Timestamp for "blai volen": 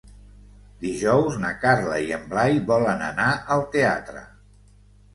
2.33-3.07